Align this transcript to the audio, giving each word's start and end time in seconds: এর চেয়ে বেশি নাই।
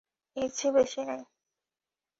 এর 0.37 0.49
চেয়ে 0.57 0.75
বেশি 0.77 1.01
নাই। 1.07 1.21